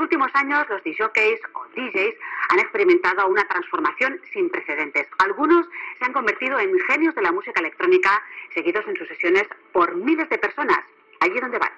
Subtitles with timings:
[0.00, 2.14] últimos años, los DJs o DJs
[2.48, 5.06] han experimentado una transformación sin precedentes.
[5.18, 5.66] Algunos
[5.98, 10.28] se han convertido en genios de la música electrónica, seguidos en sus sesiones por miles
[10.28, 10.80] de personas.
[11.20, 11.70] Allí donde van.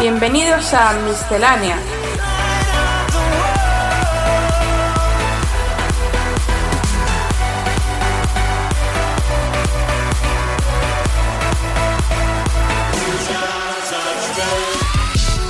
[0.00, 1.76] Bienvenidos a Miscelánea.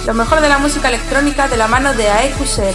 [0.07, 2.75] Lo mejor de la música electrónica de la mano de AEQCR.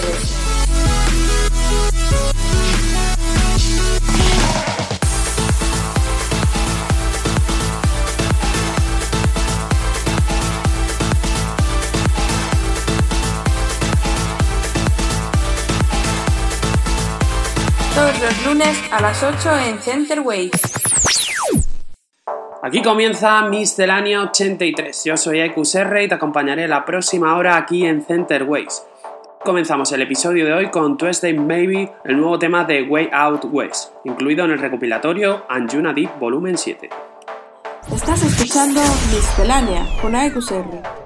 [17.93, 20.79] Todos los lunes a las 8 en Center Waves.
[22.62, 25.05] Aquí comienza Miscelánea 83.
[25.05, 28.84] Yo soy EQSR y te acompañaré la próxima hora aquí en Center Ways.
[29.45, 33.93] Comenzamos el episodio de hoy con Tuesday Maybe, el nuevo tema de Way Out West,
[34.04, 36.90] incluido en el recopilatorio Anjuna Deep Volumen 7.
[37.93, 40.99] Estás escuchando Miscelánea con AEQSR.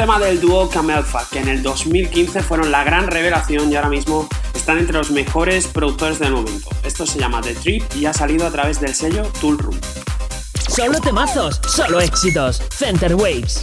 [0.00, 4.26] Tema del dúo Camelfa, que en el 2015 fueron la gran revelación y ahora mismo
[4.54, 6.70] están entre los mejores productores del momento.
[6.84, 9.78] Esto se llama The Trip y ha salido a través del sello Tool Room.
[10.70, 12.62] Solo temazos, solo éxitos.
[12.74, 13.60] Center Waves.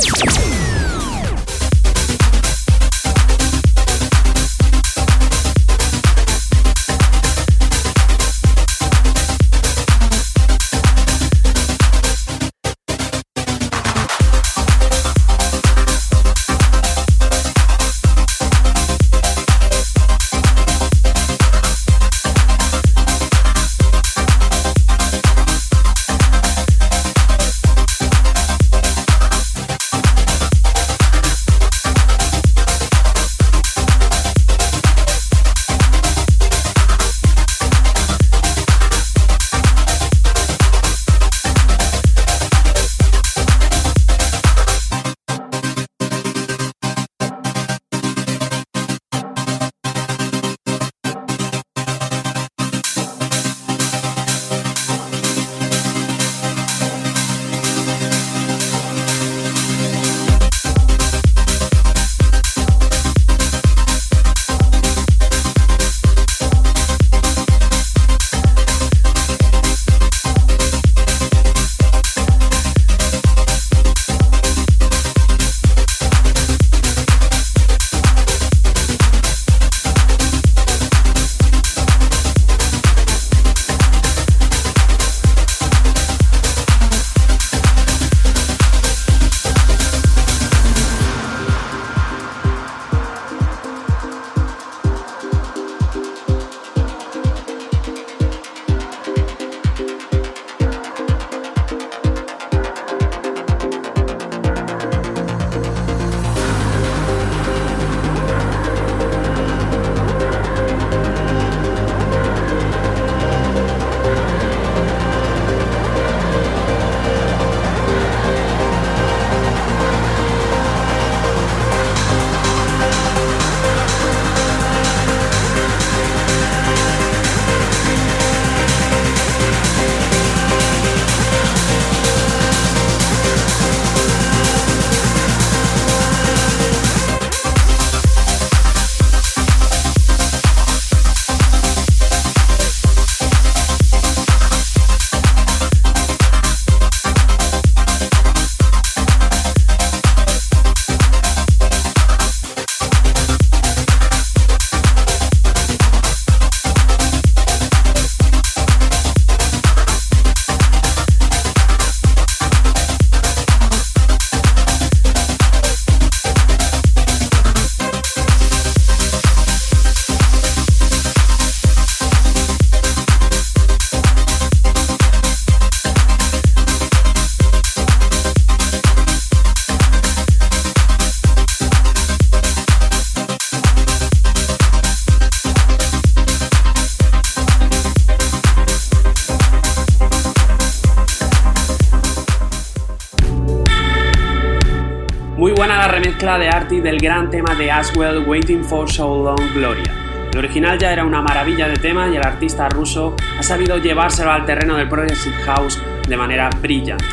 [196.35, 199.93] De Artie del gran tema de Aswell Waiting for So Long Gloria.
[200.33, 204.31] El original ya era una maravilla de tema y el artista ruso ha sabido llevárselo
[204.31, 207.05] al terreno del Progressive House de manera brillante.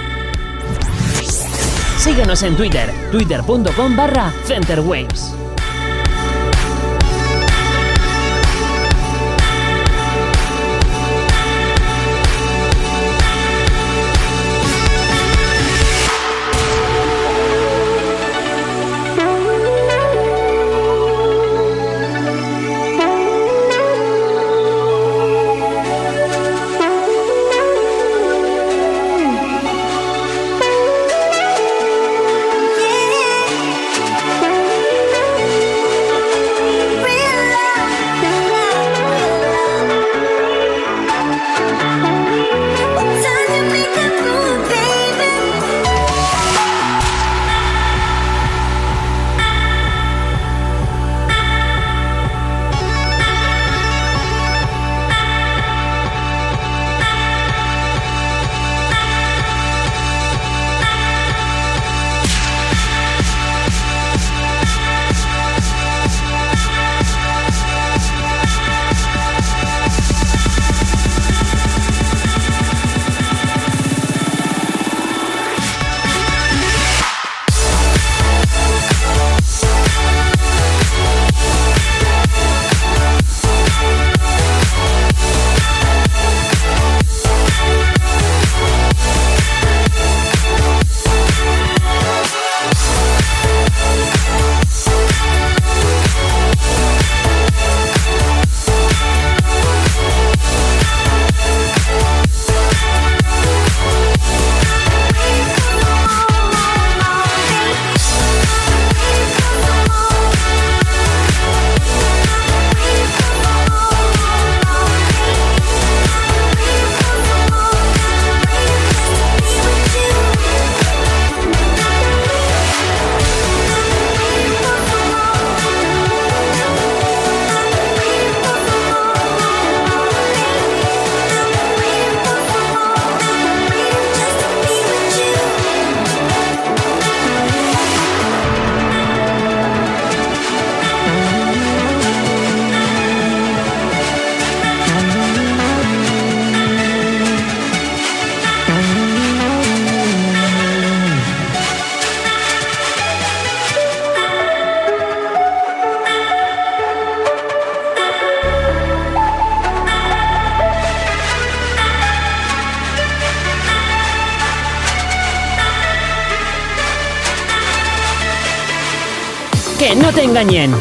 [1.97, 5.34] Síguenos en Twitter, twitter.com barra centerwaves.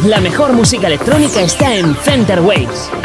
[0.10, 3.03] La mejor música electrónica está en Center Waves.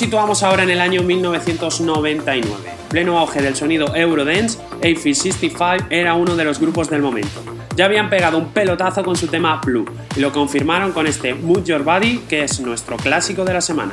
[0.00, 2.70] Situamos ahora en el año 1999.
[2.88, 7.42] Pleno auge del sonido Eurodance, Eiffel 65 era uno de los grupos del momento.
[7.76, 9.84] Ya habían pegado un pelotazo con su tema Blue
[10.16, 13.92] y lo confirmaron con este Move Your Body, que es nuestro clásico de la semana.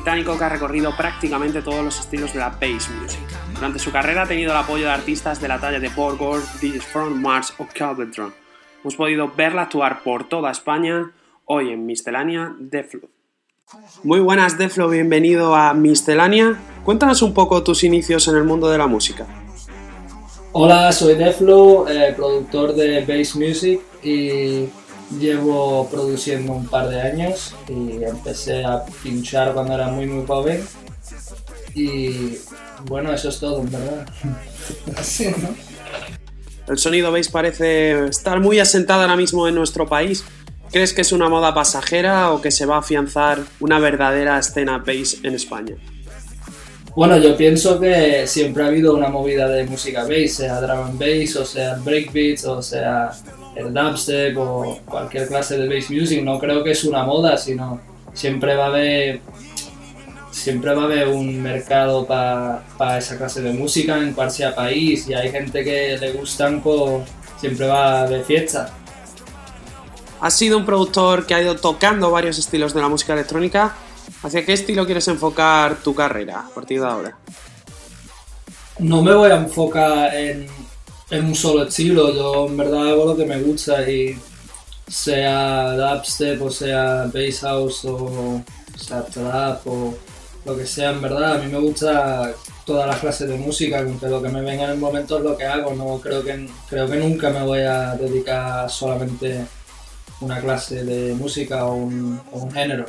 [0.00, 3.20] Británico que ha recorrido prácticamente todos los estilos de la bass music.
[3.54, 6.42] Durante su carrera ha tenido el apoyo de artistas de la talla de Paul Gore,
[6.62, 8.10] DJs from Mars o Calvin
[8.82, 11.12] Hemos podido verla actuar por toda España
[11.44, 13.10] hoy en Miscelánea Deflo.
[14.02, 16.58] Muy buenas Deflo, bienvenido a Miscelánea.
[16.82, 19.26] Cuéntanos un poco tus inicios en el mundo de la música.
[20.52, 24.64] Hola, soy Deflo, eh, productor de bass music y
[25.18, 30.62] llevo produciendo un par de años y empecé a pinchar cuando era muy muy joven
[31.74, 32.38] y
[32.86, 34.06] bueno, eso es todo, en verdad.
[34.96, 35.54] Así, ¿no?
[36.68, 40.24] El sonido bass parece estar muy asentado ahora mismo en nuestro país.
[40.70, 44.78] ¿Crees que es una moda pasajera o que se va a afianzar una verdadera escena
[44.78, 45.74] bass en España?
[46.94, 50.98] Bueno, yo pienso que siempre ha habido una movida de música bass, sea drum and
[50.98, 53.10] bass, o sea breakbeats, o sea
[53.60, 56.22] el dubstep o cualquier clase de bass music.
[56.22, 57.80] No creo que es una moda, sino
[58.12, 59.20] siempre va a haber
[60.30, 65.06] siempre va a haber un mercado para esa clase de música en cual sea país
[65.08, 67.02] y hay gente que le gustan, pues
[67.40, 68.72] siempre va a haber fiesta.
[70.20, 73.74] Has sido un productor que ha ido tocando varios estilos de la música electrónica.
[74.22, 77.16] ¿Hacia qué estilo quieres enfocar tu carrera a partir de ahora?
[78.78, 80.46] No me voy a enfocar en,
[81.10, 84.16] en un solo estilo, yo en verdad hago lo que me gusta y
[84.88, 88.42] sea dubstep o sea bass house o
[88.76, 89.94] sea trap o
[90.44, 91.34] lo que sea, en verdad.
[91.34, 92.32] A mí me gusta
[92.64, 95.36] todas las clases de música, aunque lo que me venga en el momento es lo
[95.36, 95.74] que hago.
[95.74, 99.46] No creo que, creo que nunca me voy a dedicar solamente
[100.20, 102.86] una clase de música o un, o un género.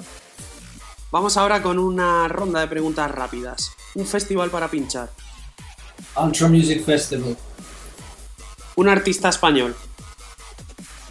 [1.11, 3.71] Vamos ahora con una ronda de preguntas rápidas.
[3.95, 5.09] Un festival para pinchar.
[6.15, 7.35] Ultra Music Festival.
[8.75, 9.75] Un artista español.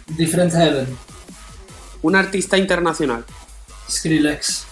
[0.07, 0.97] Different Heaven.
[2.01, 3.23] Un artista internacional.
[3.89, 4.65] Skrillex.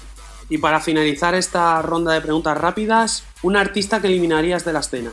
[0.50, 5.12] Y para finalizar esta ronda de preguntas rápidas, un artista que eliminarías de la escena.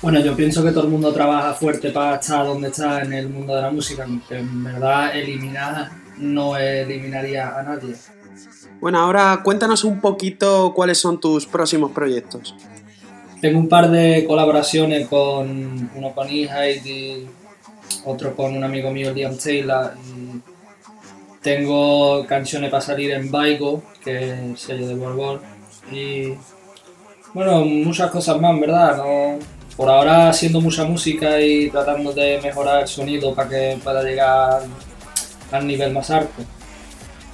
[0.00, 3.28] Bueno, yo pienso que todo el mundo trabaja fuerte para estar donde está en el
[3.28, 7.96] mundo de la música, aunque en verdad eliminar no eliminaría a nadie.
[8.80, 12.54] Bueno, ahora cuéntanos un poquito cuáles son tus próximos proyectos.
[13.44, 16.48] Tengo un par de colaboraciones con uno con E
[16.82, 17.28] y
[18.06, 19.92] otro con un amigo mío, Liam Taylor.
[21.42, 25.42] Tengo canciones para salir en Baigo, que es sello de Borbón.
[25.92, 26.32] Y
[27.34, 29.02] bueno, muchas cosas más, ¿verdad?
[29.76, 34.62] Por ahora haciendo mucha música y tratando de mejorar el sonido para que pueda llegar
[35.52, 36.42] al nivel más alto.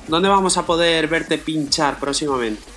[0.09, 2.70] ¿Dónde vamos a poder verte pinchar próximamente?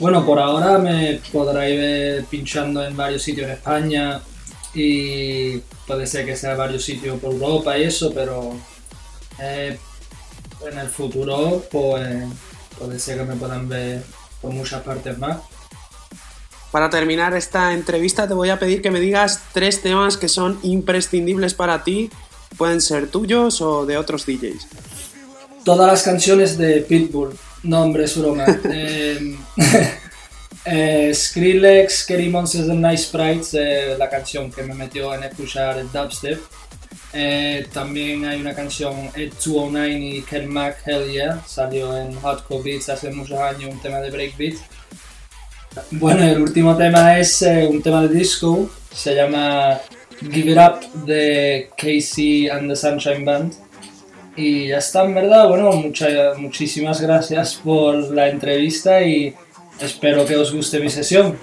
[0.00, 4.20] Bueno, por ahora me podráis ver pinchando en varios sitios en España
[4.74, 8.54] y puede ser que sea varios sitios por Europa y eso, pero
[9.38, 9.78] eh,
[10.68, 12.24] en el futuro pues
[12.76, 14.02] puede ser que me puedan ver
[14.40, 15.38] por muchas partes más.
[16.72, 20.58] Para terminar esta entrevista te voy a pedir que me digas tres temas que son
[20.64, 22.10] imprescindibles para ti,
[22.58, 24.66] pueden ser tuyos o de otros DJs.
[25.64, 28.46] Todas las canciones de Pitbull, no hombre, es broma.
[28.70, 29.36] eh,
[30.64, 35.78] eh, Skrillex, Scary Monsters and Nice Sprites, eh, la canción que me metió en escuchar
[35.78, 36.40] el dubstep.
[37.16, 42.62] Eh, también hay una canción, Ed 209 y Ken Mac, Hell Yeah, salió en Hardcore
[42.62, 44.56] Beats hace muchos años, un tema de breakbeat.
[45.92, 49.80] Bueno, el último tema es eh, un tema de disco, se llama
[50.20, 53.63] Give It Up de Casey and the Sunshine Band.
[54.36, 59.34] Y ya está, en verdad, bueno, muchas, muchísimas gracias por la entrevista y
[59.80, 61.38] espero que os guste mi sesión.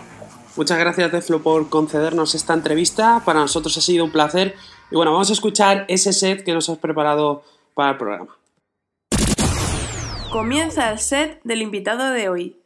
[0.58, 3.22] Muchas gracias, Deflo, por concedernos esta entrevista.
[3.26, 4.56] Para nosotros ha sido un placer.
[4.92, 8.38] Y bueno, vamos a escuchar ese set que nos has preparado para el programa.
[10.30, 12.58] Comienza el set del invitado de hoy.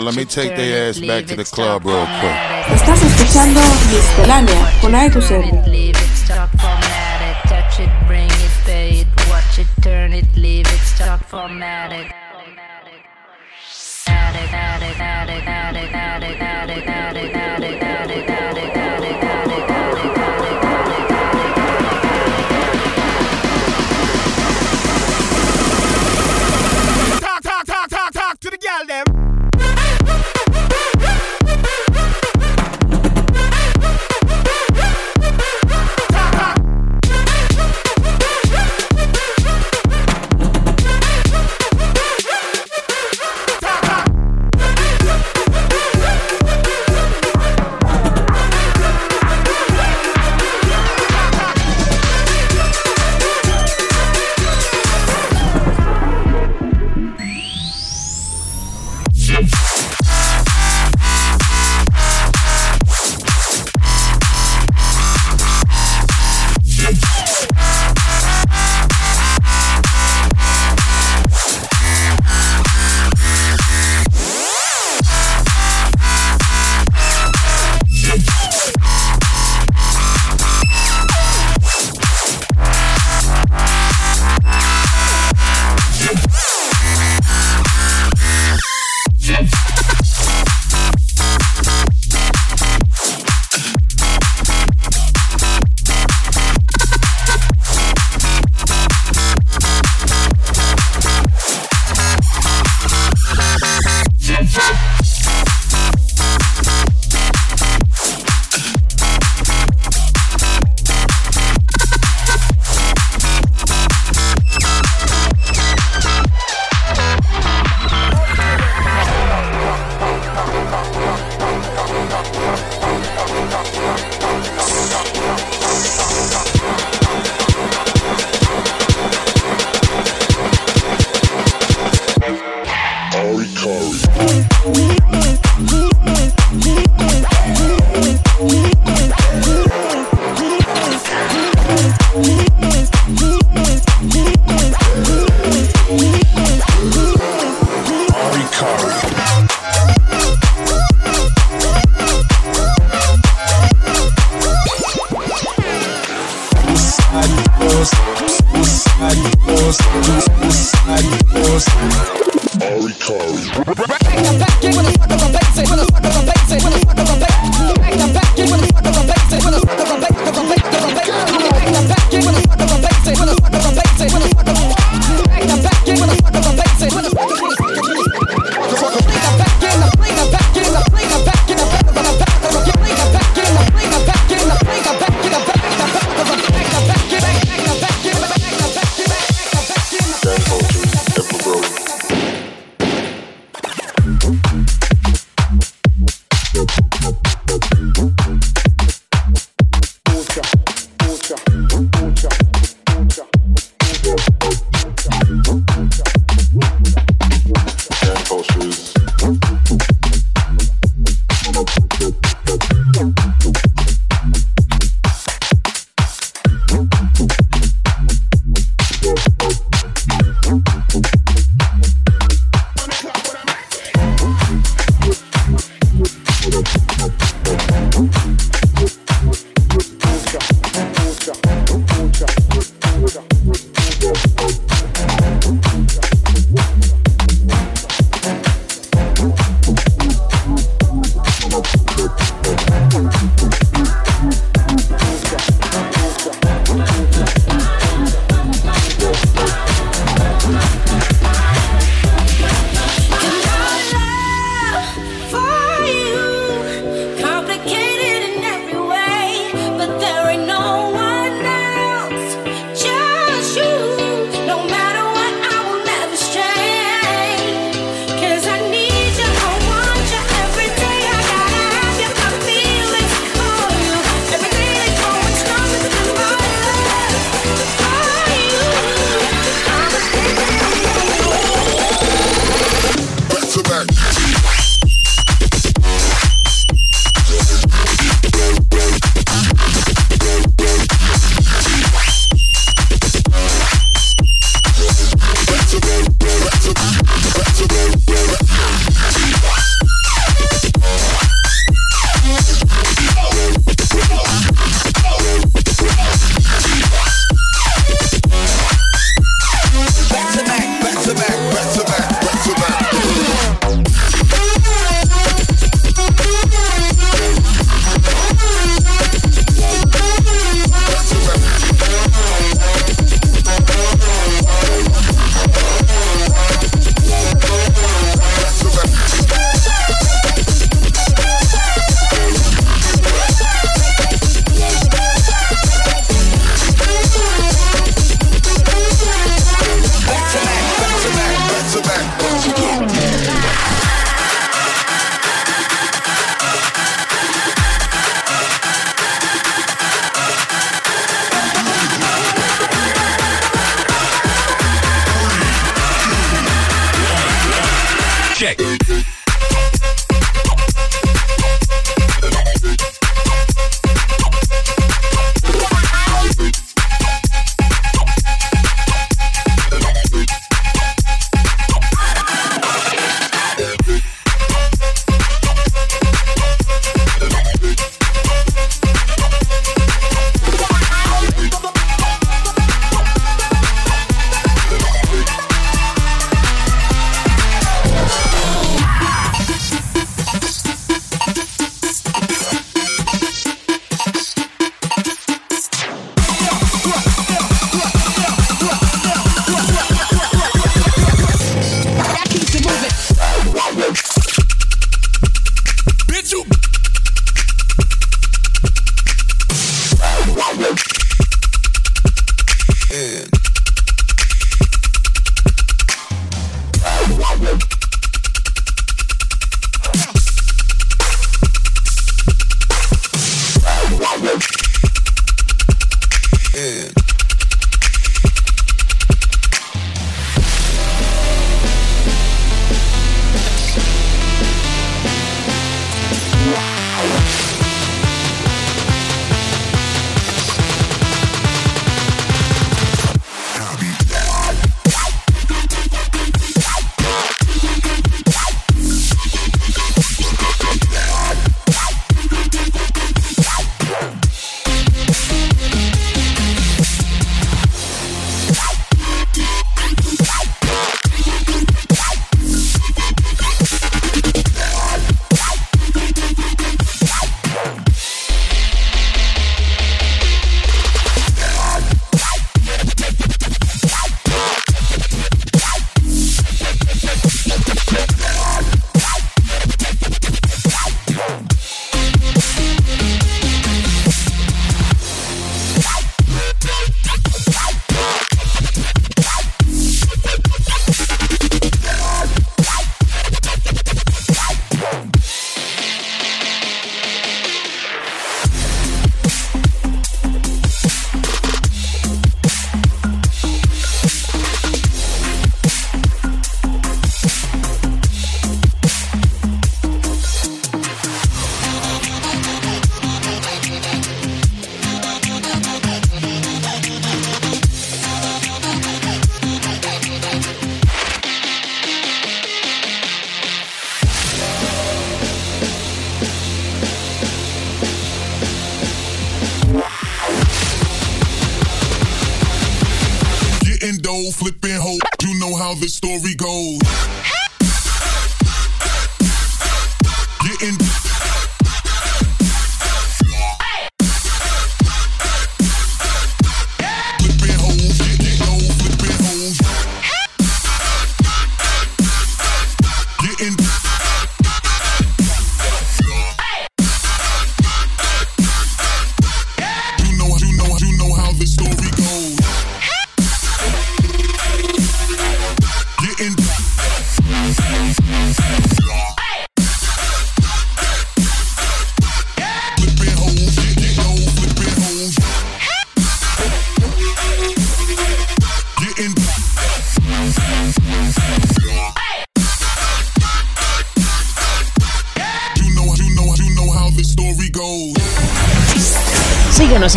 [0.00, 2.36] Let me take their ass back to the club real quick.
[2.74, 5.44] Estás escuchando Miscelánea con Aekusel.
[7.48, 12.12] Touch it, bring it, pay it, watch it, turn it, leave it, start format it.
[14.06, 17.47] Add it, add it, add it, add it, add it, add it, add it,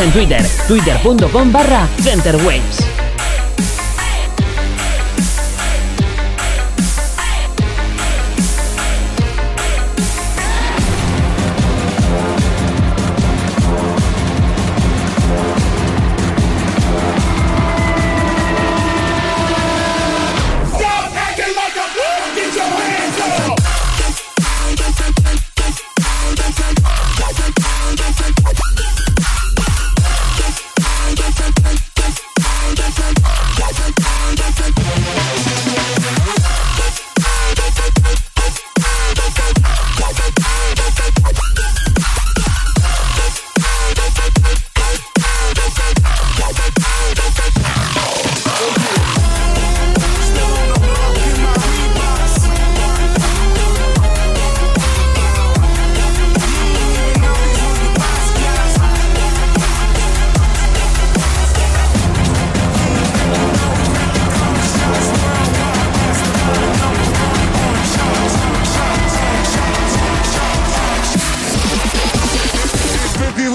[0.01, 2.90] en Twitter, twitter.com barra Centerwaves.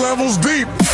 [0.07, 0.86] Levels deep.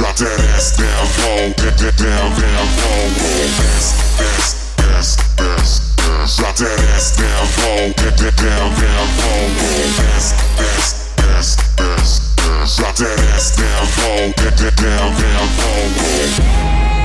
[0.00, 3.04] Drop that ass down low, down, down, down, down low.
[3.68, 6.36] Ass, ass, ass, ass, ass.
[6.38, 9.44] Drop that ass down low, down, down, down, down low.
[10.16, 12.76] Ass, ass, ass, ass, ass.
[12.78, 16.99] Drop that ass down low, down, down, down, down low.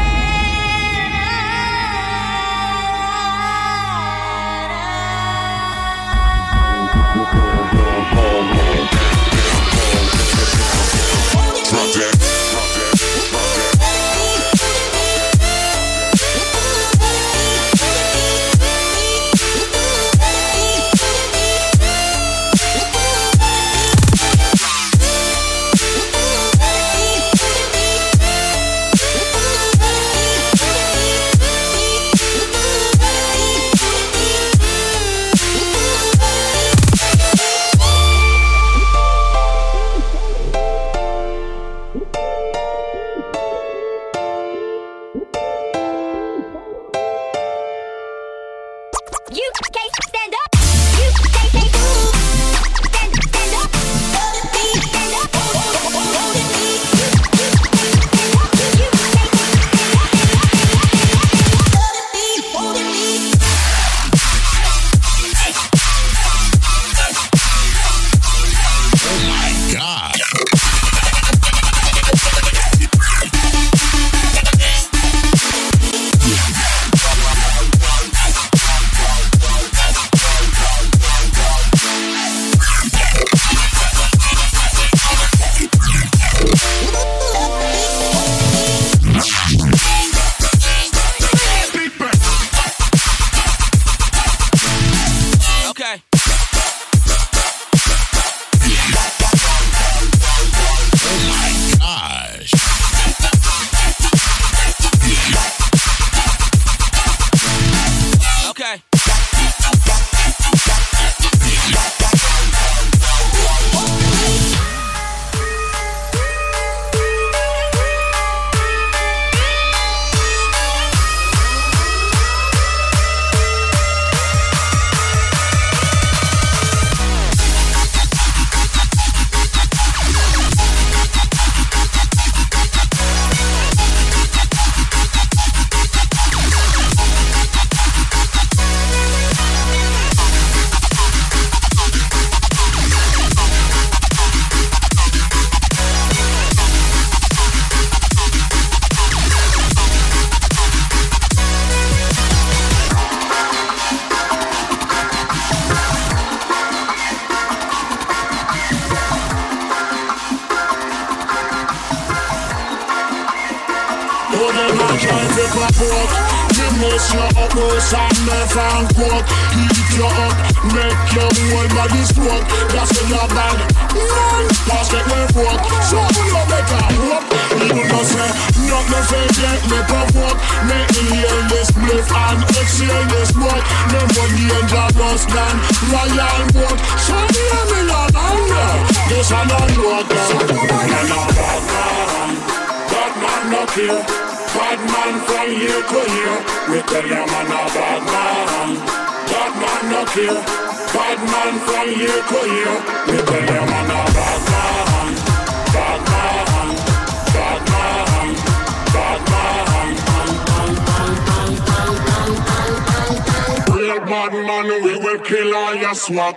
[215.28, 216.36] kill all your swag.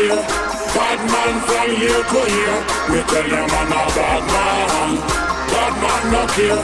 [0.00, 0.20] fear.
[0.74, 2.58] Bad man from here to here,
[2.90, 4.90] We tell them I'm a bad man.
[5.52, 6.62] Bad man no care.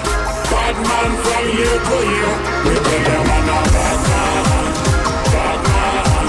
[0.52, 4.44] Bad man from here to here, We tell them I'm a bad man.
[5.34, 6.26] Bad man.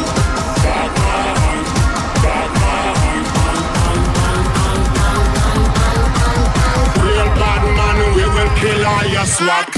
[0.64, 1.60] Bad man.
[2.24, 2.96] Bad man.
[7.04, 9.77] Real bad man, we will kill all your swag.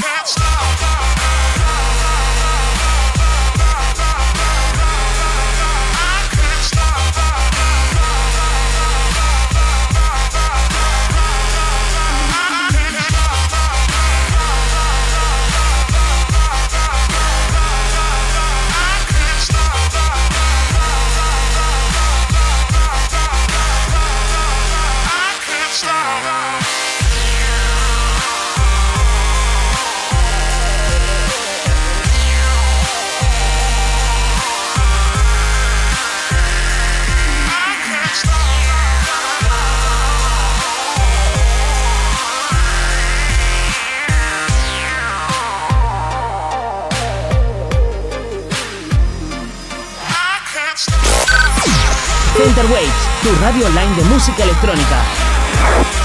[52.68, 55.99] Waves, tu radio online de música electrónica.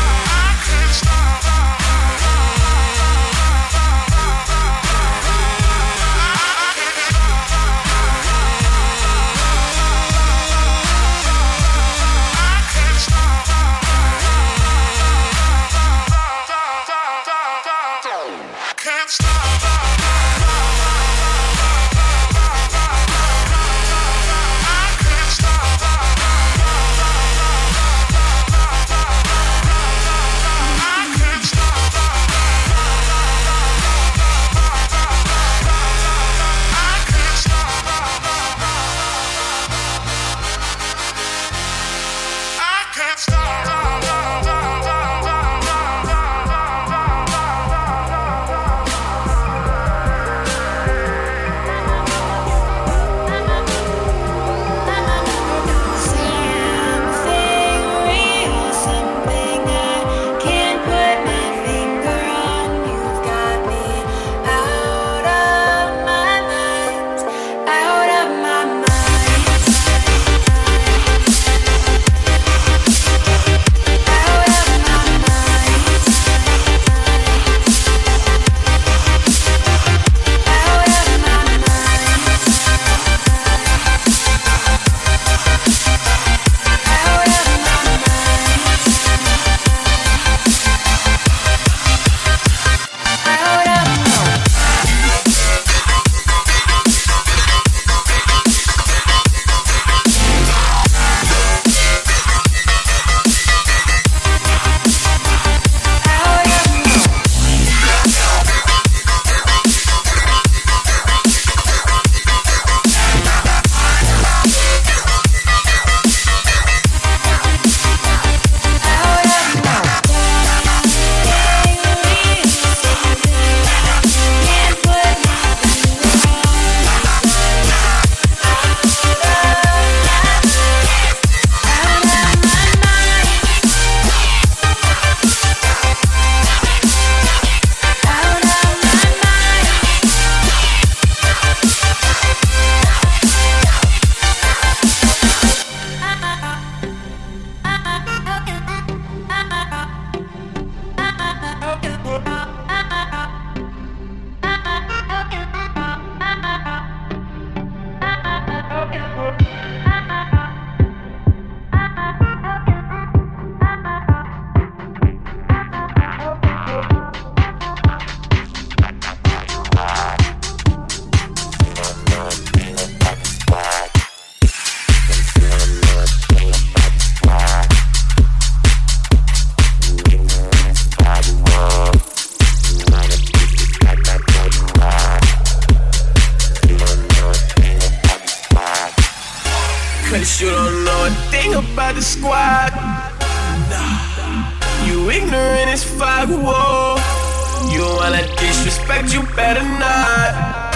[199.03, 200.73] disrespect, you better not.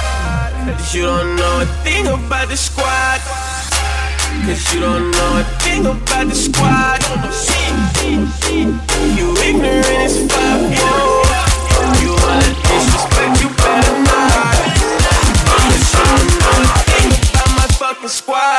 [0.67, 3.21] Cause you don't know a thing about the squad.
[4.47, 7.03] Cause you don't know a thing about the squad.
[9.17, 11.23] You ignorant as fuck, yo.
[12.03, 14.57] You wanna disrespect, you better not.
[15.47, 18.58] Cause you don't know a thing about my fucking squad.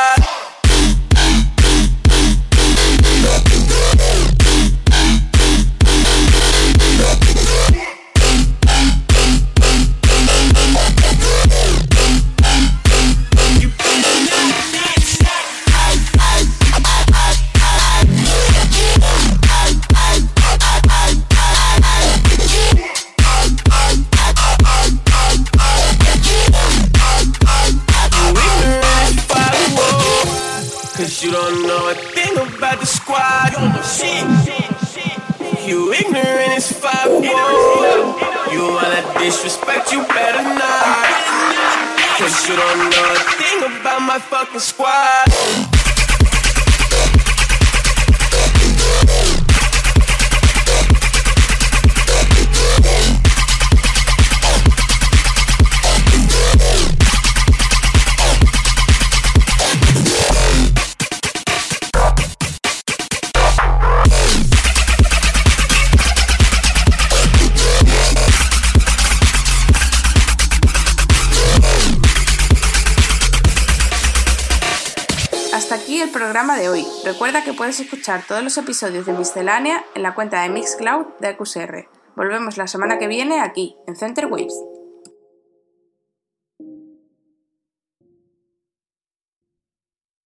[77.60, 81.90] Puedes escuchar todos los episodios de Miscelánea en la cuenta de Mixcloud de EQSR.
[82.16, 84.54] Volvemos la semana que viene aquí, en Center Waves.